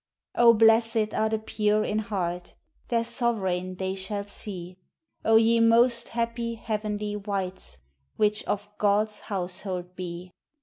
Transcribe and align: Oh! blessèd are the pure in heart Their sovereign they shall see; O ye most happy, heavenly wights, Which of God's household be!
Oh! 0.33 0.55
blessèd 0.55 1.13
are 1.13 1.29
the 1.29 1.37
pure 1.37 1.83
in 1.83 1.99
heart 1.99 2.55
Their 2.87 3.03
sovereign 3.03 3.75
they 3.75 3.93
shall 3.93 4.25
see; 4.25 4.79
O 5.23 5.35
ye 5.35 5.59
most 5.59 6.07
happy, 6.09 6.55
heavenly 6.55 7.15
wights, 7.15 7.77
Which 8.15 8.41
of 8.45 8.75
God's 8.79 9.19
household 9.19 9.95
be! 9.95 10.33